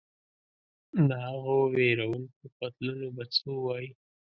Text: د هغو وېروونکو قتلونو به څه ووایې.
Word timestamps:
د 1.07 1.09
هغو 1.25 1.57
وېروونکو 1.75 2.43
قتلونو 2.59 3.07
به 3.15 3.23
څه 3.33 3.43
ووایې. 3.55 3.89